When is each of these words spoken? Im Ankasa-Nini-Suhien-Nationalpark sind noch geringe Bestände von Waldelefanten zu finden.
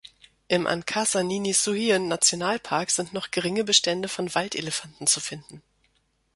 Im 0.47 0.65
Ankasa-Nini-Suhien-Nationalpark 0.65 2.89
sind 2.89 3.13
noch 3.13 3.29
geringe 3.29 3.63
Bestände 3.63 4.07
von 4.09 4.33
Waldelefanten 4.33 5.05
zu 5.05 5.19
finden. 5.19 5.61